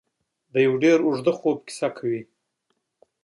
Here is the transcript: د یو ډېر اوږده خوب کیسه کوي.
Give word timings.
د 0.53 0.55
یو 0.65 0.73
ډېر 0.83 0.97
اوږده 1.03 1.31
خوب 1.39 1.57
کیسه 1.67 1.87
کوي. 1.97 2.21